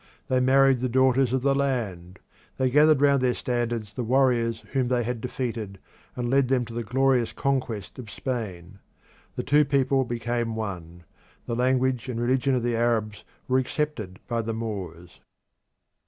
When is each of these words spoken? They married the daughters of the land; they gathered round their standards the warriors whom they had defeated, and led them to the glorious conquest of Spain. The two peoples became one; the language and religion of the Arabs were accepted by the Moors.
They 0.29 0.39
married 0.39 0.79
the 0.79 0.89
daughters 0.89 1.31
of 1.31 1.43
the 1.43 1.53
land; 1.53 2.17
they 2.57 2.71
gathered 2.71 3.01
round 3.01 3.21
their 3.21 3.35
standards 3.35 3.93
the 3.93 4.03
warriors 4.03 4.61
whom 4.71 4.87
they 4.87 5.03
had 5.03 5.21
defeated, 5.21 5.77
and 6.15 6.27
led 6.27 6.47
them 6.47 6.65
to 6.65 6.73
the 6.73 6.81
glorious 6.81 7.31
conquest 7.31 7.99
of 7.99 8.09
Spain. 8.09 8.79
The 9.35 9.43
two 9.43 9.63
peoples 9.63 10.07
became 10.07 10.55
one; 10.55 11.03
the 11.45 11.55
language 11.55 12.09
and 12.09 12.19
religion 12.19 12.55
of 12.55 12.63
the 12.63 12.75
Arabs 12.75 13.23
were 13.47 13.59
accepted 13.59 14.19
by 14.27 14.41
the 14.41 14.55
Moors. 14.55 15.19